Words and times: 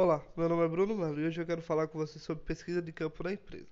Olá, 0.00 0.24
meu 0.36 0.48
nome 0.48 0.64
é 0.64 0.68
Bruno 0.68 0.94
Melo 0.94 1.20
e 1.20 1.26
hoje 1.26 1.40
eu 1.40 1.44
quero 1.44 1.60
falar 1.60 1.88
com 1.88 1.98
você 1.98 2.20
sobre 2.20 2.44
pesquisa 2.44 2.80
de 2.80 2.92
campo 2.92 3.24
na 3.24 3.32
empresa. 3.32 3.66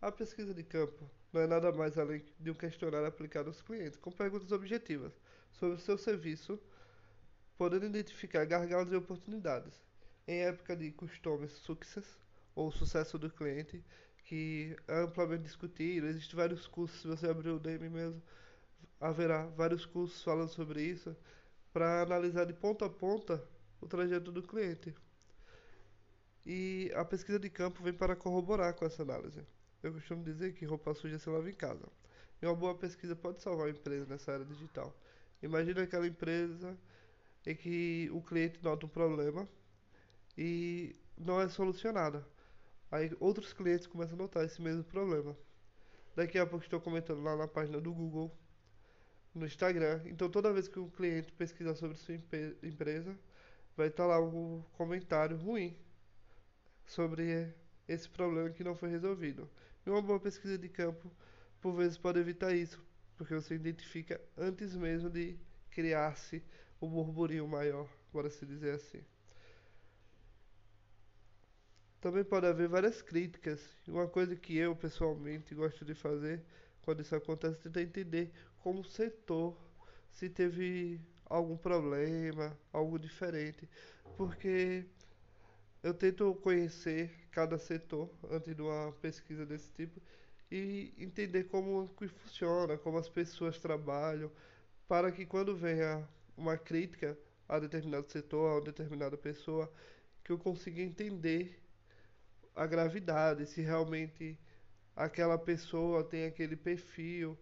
A 0.00 0.10
pesquisa 0.10 0.54
de 0.54 0.62
campo 0.62 1.04
não 1.30 1.42
é 1.42 1.46
nada 1.46 1.70
mais 1.70 1.98
além 1.98 2.24
de 2.40 2.50
um 2.50 2.54
questionário 2.54 3.06
aplicado 3.06 3.50
aos 3.50 3.60
clientes, 3.60 3.98
com 3.98 4.10
perguntas 4.10 4.50
objetivas 4.52 5.12
sobre 5.52 5.76
o 5.76 5.78
seu 5.78 5.98
serviço, 5.98 6.58
podendo 7.58 7.84
identificar 7.84 8.46
gargalos 8.46 8.90
e 8.90 8.96
oportunidades. 8.96 9.74
Em 10.26 10.44
época 10.44 10.74
de 10.74 10.92
Customer 10.92 11.50
Success, 11.50 12.06
ou 12.54 12.72
sucesso 12.72 13.18
do 13.18 13.28
cliente, 13.28 13.84
que 14.24 14.74
é 14.88 15.02
amplamente 15.02 15.42
discutido, 15.42 16.06
existem 16.06 16.36
vários 16.36 16.66
cursos, 16.66 17.02
se 17.02 17.06
você 17.06 17.28
abrir 17.28 17.50
o 17.50 17.56
Udemy 17.56 17.90
mesmo, 17.90 18.22
haverá 18.98 19.44
vários 19.48 19.84
cursos 19.84 20.22
falando 20.22 20.48
sobre 20.48 20.82
isso, 20.82 21.14
para 21.70 22.00
analisar 22.00 22.46
de 22.46 22.54
ponta 22.54 22.86
a 22.86 22.88
ponta 22.88 23.46
o 23.78 23.86
trajeto 23.86 24.32
do 24.32 24.42
cliente. 24.42 24.94
E 26.46 26.92
a 26.94 27.04
pesquisa 27.04 27.40
de 27.40 27.50
campo 27.50 27.82
vem 27.82 27.92
para 27.92 28.14
corroborar 28.14 28.72
com 28.74 28.86
essa 28.86 29.02
análise. 29.02 29.44
Eu 29.82 29.92
costumo 29.92 30.22
dizer 30.22 30.52
que 30.54 30.64
roupa 30.64 30.94
suja 30.94 31.18
se 31.18 31.28
lava 31.28 31.50
em 31.50 31.52
casa. 31.52 31.88
E 32.40 32.46
uma 32.46 32.54
boa 32.54 32.72
pesquisa 32.72 33.16
pode 33.16 33.42
salvar 33.42 33.66
a 33.66 33.70
empresa 33.70 34.06
nessa 34.06 34.30
era 34.30 34.44
digital. 34.44 34.96
Imagina 35.42 35.82
aquela 35.82 36.06
empresa 36.06 36.78
em 37.44 37.56
que 37.56 38.08
o 38.12 38.22
cliente 38.22 38.62
nota 38.62 38.86
um 38.86 38.88
problema 38.88 39.48
e 40.38 40.94
não 41.18 41.40
é 41.40 41.48
solucionado. 41.48 42.24
Aí 42.92 43.10
outros 43.18 43.52
clientes 43.52 43.88
começam 43.88 44.14
a 44.14 44.18
notar 44.18 44.44
esse 44.44 44.62
mesmo 44.62 44.84
problema. 44.84 45.36
Daqui 46.14 46.38
a 46.38 46.46
pouco 46.46 46.64
estou 46.64 46.80
comentando 46.80 47.24
lá 47.24 47.34
na 47.34 47.48
página 47.48 47.80
do 47.80 47.92
Google, 47.92 48.32
no 49.34 49.46
Instagram. 49.46 50.00
Então 50.04 50.30
toda 50.30 50.52
vez 50.52 50.68
que 50.68 50.78
um 50.78 50.90
cliente 50.90 51.32
pesquisar 51.32 51.74
sobre 51.74 51.96
sua 51.96 52.14
empresa, 52.62 53.18
vai 53.76 53.88
estar 53.88 54.06
lá 54.06 54.20
um 54.20 54.62
comentário 54.74 55.36
ruim 55.36 55.76
sobre 56.86 57.52
esse 57.88 58.08
problema 58.08 58.50
que 58.50 58.64
não 58.64 58.74
foi 58.74 58.88
resolvido. 58.88 59.48
E 59.84 59.90
uma 59.90 60.02
boa 60.02 60.18
pesquisa 60.18 60.56
de 60.58 60.68
campo, 60.68 61.10
por 61.60 61.72
vezes, 61.74 61.98
pode 61.98 62.18
evitar 62.18 62.54
isso, 62.54 62.82
porque 63.16 63.34
você 63.34 63.54
identifica 63.54 64.20
antes 64.36 64.74
mesmo 64.74 65.10
de 65.10 65.38
criar-se 65.70 66.42
o 66.80 66.86
um 66.86 66.90
burburinho 66.90 67.46
maior, 67.46 67.88
bora 68.12 68.30
se 68.30 68.46
dizer 68.46 68.74
assim. 68.74 69.02
Também 72.00 72.24
pode 72.24 72.46
haver 72.46 72.68
várias 72.68 73.02
críticas. 73.02 73.60
E 73.86 73.90
uma 73.90 74.06
coisa 74.06 74.36
que 74.36 74.56
eu 74.56 74.76
pessoalmente 74.76 75.54
gosto 75.54 75.84
de 75.84 75.94
fazer 75.94 76.42
quando 76.82 77.00
isso 77.00 77.16
acontece 77.16 77.58
é 77.58 77.62
tentar 77.62 77.82
entender 77.82 78.32
como 78.60 78.80
o 78.80 78.84
setor 78.84 79.56
se 80.12 80.30
teve 80.30 81.00
algum 81.24 81.56
problema, 81.56 82.56
algo 82.72 82.98
diferente. 82.98 83.68
Porque 84.16 84.86
eu 85.86 85.94
tento 85.94 86.34
conhecer 86.42 87.12
cada 87.30 87.56
setor 87.58 88.10
antes 88.28 88.56
de 88.56 88.60
uma 88.60 88.90
pesquisa 89.00 89.46
desse 89.46 89.70
tipo 89.70 90.02
e 90.50 90.92
entender 90.98 91.44
como 91.44 91.88
que 91.96 92.08
funciona, 92.08 92.76
como 92.76 92.98
as 92.98 93.08
pessoas 93.08 93.56
trabalham, 93.60 94.28
para 94.88 95.12
que 95.12 95.24
quando 95.24 95.56
venha 95.56 96.04
uma 96.36 96.58
crítica 96.58 97.16
a 97.48 97.60
determinado 97.60 98.10
setor, 98.10 98.62
a 98.62 98.64
determinada 98.64 99.16
pessoa, 99.16 99.72
que 100.24 100.32
eu 100.32 100.38
consiga 100.38 100.82
entender 100.82 101.62
a 102.56 102.66
gravidade, 102.66 103.46
se 103.46 103.60
realmente 103.60 104.36
aquela 104.96 105.38
pessoa 105.38 106.02
tem 106.02 106.24
aquele 106.24 106.56
perfil. 106.56 107.38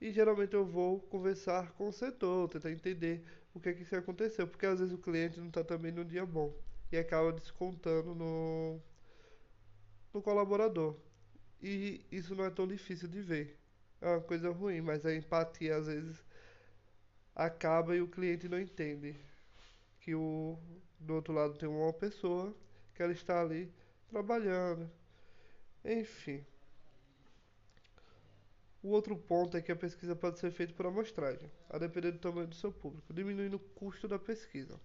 E 0.00 0.10
geralmente 0.10 0.54
eu 0.54 0.66
vou 0.66 0.98
conversar 1.02 1.70
com 1.74 1.88
o 1.88 1.92
setor, 1.92 2.48
tentar 2.48 2.72
entender 2.72 3.24
o 3.54 3.60
que 3.60 3.68
é 3.68 3.74
que 3.74 3.94
aconteceu, 3.94 4.48
porque 4.48 4.66
às 4.66 4.80
vezes 4.80 4.92
o 4.92 4.98
cliente 4.98 5.38
não 5.38 5.46
está 5.46 5.62
também 5.62 5.92
num 5.92 6.04
dia 6.04 6.26
bom 6.26 6.52
e 6.92 6.96
acaba 6.96 7.32
descontando 7.32 8.14
no, 8.14 8.80
no 10.12 10.22
colaborador. 10.22 10.96
E 11.62 12.04
isso 12.10 12.34
não 12.34 12.44
é 12.44 12.50
tão 12.50 12.66
difícil 12.66 13.08
de 13.08 13.20
ver. 13.20 13.58
É 14.00 14.08
uma 14.08 14.20
coisa 14.20 14.50
ruim, 14.50 14.80
mas 14.80 15.04
a 15.04 15.14
empatia 15.14 15.76
às 15.76 15.86
vezes 15.86 16.24
acaba 17.34 17.94
e 17.94 18.00
o 18.00 18.08
cliente 18.08 18.48
não 18.48 18.58
entende 18.58 19.14
que 20.00 20.14
o 20.14 20.58
do 20.98 21.14
outro 21.14 21.32
lado 21.32 21.54
tem 21.56 21.68
uma 21.68 21.92
pessoa 21.92 22.54
que 22.94 23.02
ela 23.02 23.12
está 23.12 23.40
ali 23.40 23.72
trabalhando. 24.08 24.90
Enfim. 25.84 26.44
O 28.82 28.88
outro 28.88 29.14
ponto 29.16 29.56
é 29.56 29.62
que 29.62 29.70
a 29.70 29.76
pesquisa 29.76 30.16
pode 30.16 30.38
ser 30.38 30.50
feita 30.50 30.72
por 30.72 30.86
amostragem, 30.86 31.50
a 31.68 31.76
depender 31.76 32.12
do 32.12 32.18
tamanho 32.18 32.46
do 32.46 32.54
seu 32.54 32.72
público, 32.72 33.12
diminuindo 33.12 33.58
o 33.58 33.60
custo 33.60 34.08
da 34.08 34.18
pesquisa 34.18 34.80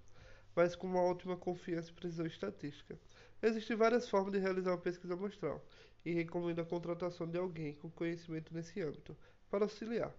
mas 0.56 0.76
com 0.76 0.88
uma 0.88 1.02
ótima 1.02 1.36
confiança 1.36 1.90
e 1.90 1.94
precisão 1.94 2.26
estatística. 2.26 2.98
Existem 3.42 3.76
várias 3.76 4.10
formas 4.10 4.32
de 4.32 4.40
realizar 4.40 4.72
uma 4.72 4.78
pesquisa 4.78 5.14
amostral 5.14 5.64
e 6.06 6.14
recomendo 6.14 6.60
a 6.62 6.66
contratação 6.66 7.28
de 7.28 7.38
alguém 7.38 7.74
com 7.74 7.90
conhecimento 7.90 8.54
nesse 8.54 8.82
âmbito 8.82 9.16
para 9.50 9.66
auxiliar 9.66 10.14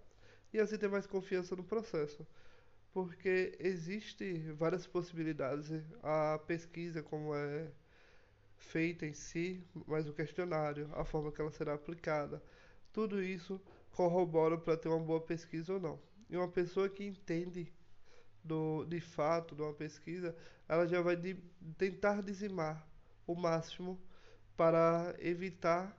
e 0.53 0.59
assim 0.59 0.79
ter 0.79 0.89
mais 0.89 1.07
confiança 1.07 1.55
no 1.57 1.65
processo, 1.65 2.27
porque 2.93 3.57
existem 3.59 4.53
várias 4.55 4.87
possibilidades. 4.87 5.71
A 6.03 6.39
pesquisa, 6.47 7.03
como 7.03 7.35
é 7.35 7.71
feita 8.57 9.07
em 9.07 9.13
si, 9.13 9.63
mas 9.87 10.09
o 10.09 10.13
questionário, 10.13 10.89
a 10.95 11.05
forma 11.05 11.31
que 11.31 11.41
ela 11.41 11.51
será 11.51 11.75
aplicada, 11.75 12.43
tudo 12.93 13.23
isso 13.23 13.61
corrobora 13.93 14.57
para 14.57 14.77
ter 14.77 14.89
uma 14.89 14.99
boa 14.99 15.21
pesquisa 15.21 15.75
ou 15.75 15.81
não. 15.81 16.01
E 16.29 16.37
uma 16.37 16.49
pessoa 16.49 16.89
que 16.89 17.05
entende 17.05 17.73
do, 18.47 18.85
de 18.85 19.01
fato, 19.01 19.55
de 19.55 19.63
uma 19.63 19.75
pesquisa, 19.75 20.35
ela 20.69 20.87
já 20.87 21.01
vai 21.01 21.17
de, 21.17 21.35
tentar 21.77 22.23
dizimar 22.23 22.87
o 23.27 23.35
máximo 23.35 24.01
para 24.57 25.15
evitar 25.19 25.97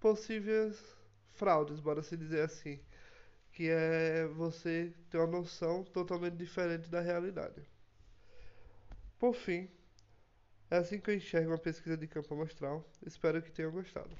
possíveis 0.00 0.82
fraudes, 1.34 1.80
bora 1.80 2.02
se 2.02 2.16
dizer 2.16 2.42
assim, 2.42 2.80
que 3.52 3.68
é 3.68 4.26
você 4.26 4.92
ter 5.10 5.18
uma 5.18 5.26
noção 5.26 5.84
totalmente 5.84 6.36
diferente 6.36 6.88
da 6.88 7.00
realidade. 7.00 7.62
Por 9.18 9.34
fim, 9.34 9.68
é 10.70 10.76
assim 10.76 11.00
que 11.00 11.10
eu 11.10 11.14
enxergo 11.14 11.50
uma 11.50 11.58
pesquisa 11.58 11.96
de 11.96 12.06
campo 12.06 12.32
amostral. 12.34 12.88
Espero 13.04 13.42
que 13.42 13.50
tenham 13.50 13.72
gostado. 13.72 14.10